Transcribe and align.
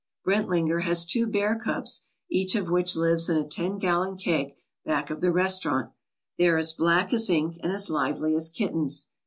Brentlinger 0.25 0.79
has 0.81 1.05
two 1.05 1.27
bear 1.27 1.55
cubs, 1.63 2.07
each 2.27 2.55
of 2.55 2.71
which 2.71 2.95
lives 2.95 3.29
in 3.29 3.37
a 3.37 3.47
ten 3.47 3.77
gallon 3.77 4.17
keg 4.17 4.55
back 4.83 5.11
of 5.11 5.21
the 5.21 5.31
restaurant. 5.31 5.91
They 6.39 6.47
are 6.47 6.57
as 6.57 6.73
black 6.73 7.13
as 7.13 7.29
ink 7.29 7.59
and 7.61 7.71
as 7.71 7.87
lively 7.87 8.35
as 8.35 8.49
kittens. 8.49 9.09